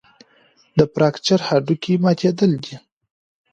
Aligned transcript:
د 0.77 0.79
فراکچر 0.93 1.39
هډوکی 1.47 1.93
ماتېدل 2.03 2.51
دي. 2.63 2.75